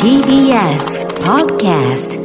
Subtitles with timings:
[0.00, 2.16] TBS Podcast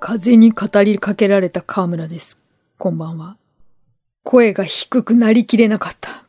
[0.00, 2.40] 風に語りかけられた河村です。
[2.78, 3.36] こんばんは。
[4.22, 6.24] 声が低くなりきれなかった。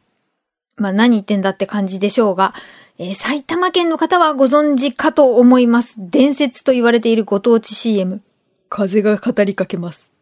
[0.76, 2.54] まあ何言ってんだって感じでしょうが、
[2.97, 5.96] えー埼玉県の方はご存知かと思います。
[5.99, 8.22] 伝説と言われているご当地 CM。
[8.67, 10.13] 風が語りかけます。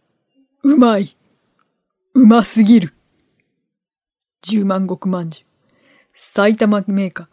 [0.61, 1.15] うまい。
[2.13, 2.93] うますぎる。
[4.43, 5.44] 十万石まんじゅう。
[6.15, 7.27] 埼玉メーカー。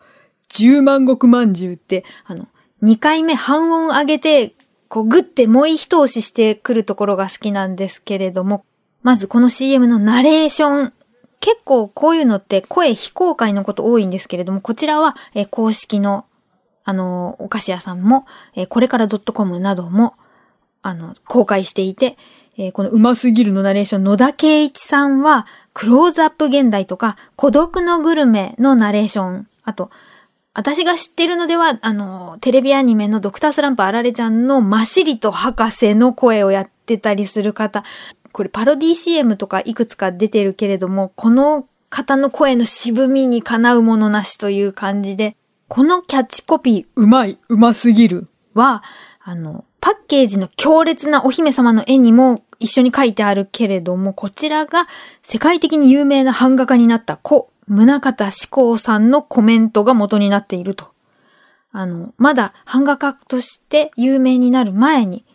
[0.49, 2.47] 十万石まんじゅうって、あの、
[2.83, 4.55] 2回目半音上げて、
[4.89, 8.65] こうグッてもう一押ししてくるところが好きなんですけれども、
[9.03, 10.93] まずこの CM のナレーション。
[11.41, 16.25] 結構こういうのって声非公開のこと多いんですけれども、こちらは、え公式の、
[16.85, 20.15] あのお菓子屋さんも、えこれから .com なども、
[20.83, 22.17] あの、公開していて、
[22.59, 29.91] えーこのうますぎるのナレーション、野田圭一さんは、クローズアップ現代とか、孤独のグルメのナレーション、あと、
[30.55, 37.85] 私が知ってるのでは、あの、テレビアニメのドクタースランプあられちゃんのマシリト博士の声をやってたりする方、
[38.33, 45.37] これパロディ CM とかいくつか出てるけれども、この方の声の渋みにかなうものなしという感じで、
[45.69, 47.39] このキャッチコピーうまい。
[47.49, 48.29] うますぎる。
[48.55, 48.83] は、
[49.23, 54.89] あの、パッケージの強烈なお姫様の絵にも一緒に書いてあるけれども、こちらが
[55.23, 60.95] 世界的に有名な版画家になった古、宗方志功さんのコメントが元になっていると。
[61.73, 65.27] あの、まだ版画家として有名になる前に、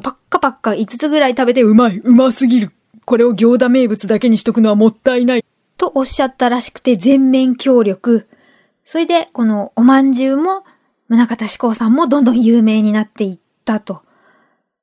[0.00, 1.98] パッカパッカ5つぐらい食べてうまい。
[1.98, 2.70] うますぎる。
[3.04, 5.44] これを行田名物だけにしとくのはもったいない。
[5.76, 8.28] とおっしゃったらしくて全面協力。
[8.84, 10.64] それで、このおまんじゅうも、
[11.08, 14.02] 宗像志功さんもどんどん有名になっていったと。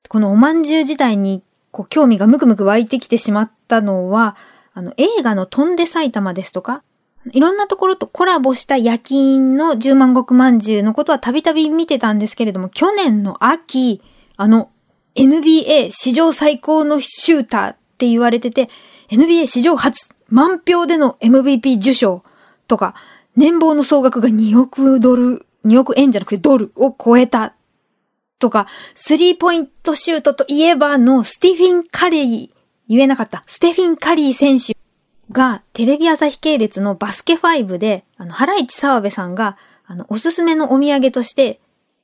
[0.08, 1.42] このおまんじゅう自体に、
[1.72, 4.36] こう、興味がムクムク湧いてきてしまったのは、
[4.76, 6.84] あの、映画の飛んで埼玉ですとか、
[7.32, 14.04] いろんなところとコラボした焼き印の十万石まんじゅうのことはたびたび見てたんですけれども、去年の秋、
[14.38, 14.70] あの、
[15.16, 18.70] NBA 史上最高のシューターって言われてて、
[19.10, 22.24] NBA 史上初満票での MVP 受賞
[22.68, 22.94] とか、
[23.36, 27.55] 年俸の総額が2億ドル、2億円じゃなくてドルを超えた
[28.46, 32.50] とか、スリーポイントシュートといえばのスティフィン・カリー、
[32.88, 34.78] 言えなかった、ステフィン・カリー選手
[35.32, 39.58] がテレビ朝日系列のバスケ5で、あの、ハライチ澤部さんが、
[39.88, 41.60] あの、おすすめのお土産として、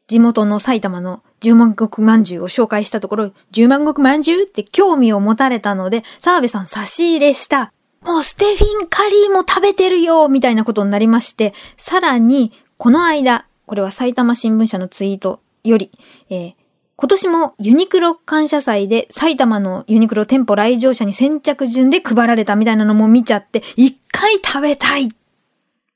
[0.07, 7.71] 地元の埼玉の十万石まんじゅうを紹介したところ、十万石まんじゅうって興味を持たれたので、澤部さん差し入れした、
[8.01, 15.91] もうステフィン・カリーも食べてるよみたいなことになりまして、さらに、この間、これは埼玉新聞社のツイートより、
[16.29, 16.53] えー
[16.97, 25.09] 今年もユニクロ感謝祭で埼玉のユニクロ店舗来場者に先着順で配られたみたいなのも見ちゃって、一回食べたい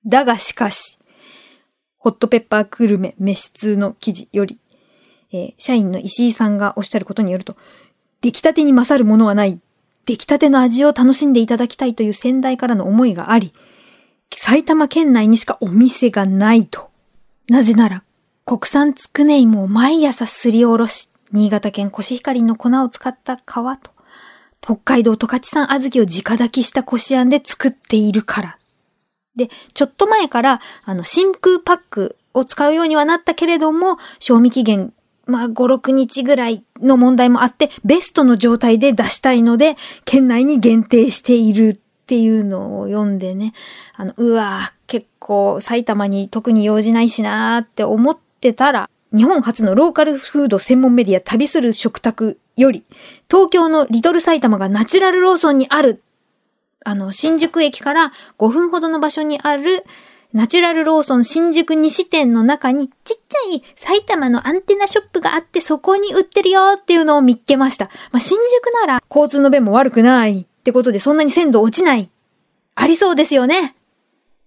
[0.04, 0.98] だがしかし、
[2.00, 4.58] ホットペッパーグルメ召通の記事より、
[5.32, 7.56] えー社員の石井さんがおっしゃることによると、
[8.22, 9.60] 出来たてに勝るものはない。
[10.08, 13.54] 出来たての味を楽しんでいただきたいという先代からの思いがあり、
[14.36, 16.90] 埼玉県内にしかお店がないと。
[17.48, 18.04] なぜなら、
[18.46, 23.92] 国産つくね芋を毎朝すりおろし、新潟県コシヒカリの粉を使った皮と、
[24.62, 28.58] 北海道十勝産小豆を直炊きしたこしあんで作っているから。
[29.36, 34.94] で、ちょっと前から、あの、真空パックを使うようにはなったけれども、賞味期限、
[35.26, 39.74] まあ、5、6日ぐらいの問題もあって、ベストの状態で出したいので、
[40.06, 43.54] 県内に限定しているっていうのを読んでね、
[43.96, 48.16] あの、うわぁ、結構埼玉に特に用事ないしなーって思っ
[48.50, 52.84] ってたら、日本初のローカルフード専門メディア旅する食卓より、
[53.30, 56.04] 東京のリトル埼玉がナチュラルローソンにある
[56.86, 59.84] あの、新宿駅から5分ほどの場所にある、
[60.34, 67.86] ナチュラルローソン新宿西店の中にちっちゃい埼玉のアンテナショップがあってそこに売ってるよっていうのを見っけました。
[68.12, 72.12] まあ、新宿なら交通の便も悪くないってことでそんなに鮮度落ちない。
[72.76, 73.76] ありそうですよね。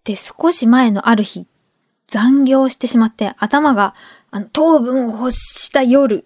[0.04, 1.47] で、少し前のある日、
[2.09, 3.95] 残業してしまって頭が、
[4.31, 6.25] あの、糖分を欲した夜、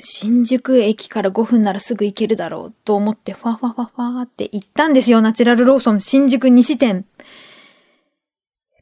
[0.00, 7.04] 新宿駅から5分ならすぐ行けるだろうと思って、ファファファファーって行ったんですよ、ナチュラルローソン新宿西店。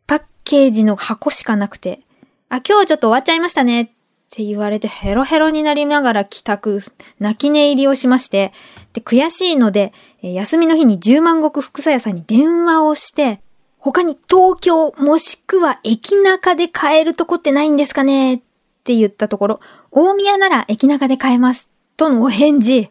[0.07, 2.01] パッケージの箱しかなくて、
[2.49, 3.87] あ、今日ちょっと終わっちゃいましたねっ
[4.33, 6.81] て言われてヘロヘロになりながら帰宅、
[7.19, 8.53] 泣き寝入りをしまして、
[8.93, 9.93] で、悔しいので、
[10.23, 13.41] 休みの日に十万石福佐屋さんに電話をして、
[13.81, 18.35] 他に東京もしくは駅中で買えるとこってないんですかね？
[18.35, 18.39] っ
[18.85, 19.61] て言ったところ、
[19.91, 21.71] 大宮なら駅中で買えます。
[21.97, 22.91] とのお返事。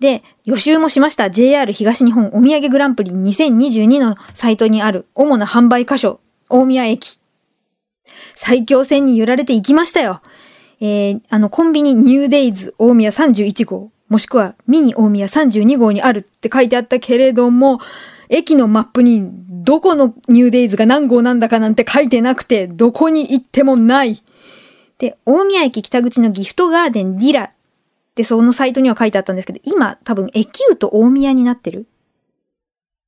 [0.00, 1.28] で、予習もしました。
[1.28, 7.18] JR 東日本お土産グランプリ2022のサイトにある主な販売箇所、大宮駅。
[8.34, 10.22] 最強戦に揺られていきましたよ。
[10.80, 17.80] えー、あの、コンビニニューデイズ大宮31号、もしくはミニ大宮32号にあるって書いてあったけれども、
[18.28, 19.30] 駅のマップに
[19.68, 24.22] どこのニューデイズが何号なんだかなんて書いてなくて、どこに行ってもない。
[24.96, 27.50] で、大宮駅北口のギフトガーデンディラっ
[28.14, 31.84] てそのサイトには書いてあったんですけど、今多分エキュート大宮になってるっ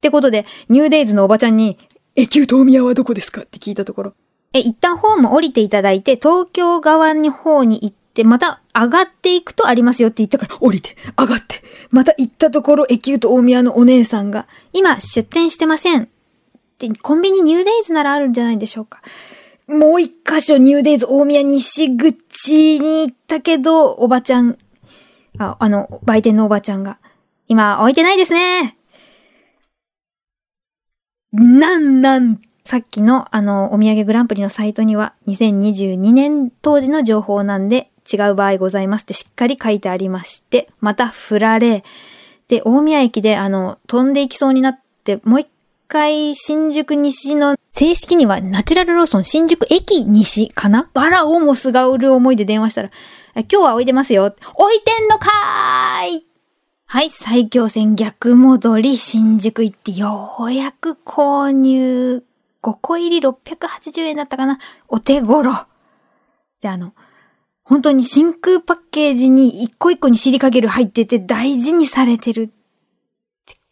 [0.03, 1.79] てことで、ニューデイズのおばちゃんに、
[2.15, 4.12] エキュート大宮はどこですかって聞いたところ、
[4.53, 16.11] え、一旦ホーム降りていただいて、東京側の方に行って、また上がっていくとありますよって言ったから、降りて、上がって、また行ったところ、エキュート大宮のお姉さんが、今出店してません。
[16.81, 19.03] で、コンビニニューデイズならあるんじゃないでしょうか。
[19.69, 24.59] もう一箇所ニューデイズ大宮西口に行ったけど、おばちゃん、
[25.38, 26.99] あ、あの、売店のおばちゃんが、
[27.47, 28.77] 今置いてないですね。
[31.32, 41.85] なんなん、さっきのあの、お土産グランプリのサイトには、2022年当時の情報なんで、違う場合ございますってしっかり書いてありまして、また振られ、
[42.49, 45.49] で、大宮駅であの、飛んでいきそうになって、もう一
[45.90, 50.88] 回新宿西の、正式にはナチュラルローソン新宿駅西かな？
[50.94, 52.90] バラをもすがる思いで電話したら、
[53.34, 54.26] 今日は置いてますよ。
[54.54, 56.26] 置いてんのかーい
[56.87, 62.22] はい、最強戦逆戻り新宿行ってようやく購入
[62.62, 64.58] 5個入り680円だったかな？
[64.87, 65.52] お手頃。
[66.60, 66.94] で、あの、
[67.64, 72.52] 本当に真空パッケージに一個一個にシリカゲル入ってて大事にされてる。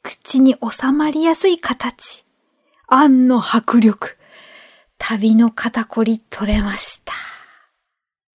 [0.09, 2.25] 口に収まりやすい形。
[2.87, 4.17] あんの迫力。
[4.97, 7.13] 旅の肩こり取れました。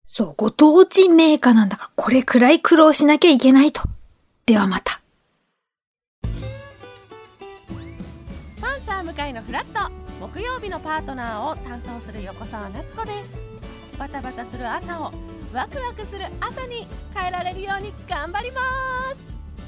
[0.04, 3.82] そう、ご当地メーカーなんだからこれくらい苦労しなきゃいけないと。
[4.46, 5.00] ではまた。
[8.60, 13.38] パンサー向かいのフラット木曜日のパートナーを担当する横澤夏子です
[13.96, 15.12] バタバタする朝を
[15.54, 18.60] ワクワクする朝に変えられるように頑張りま
[19.14, 19.19] す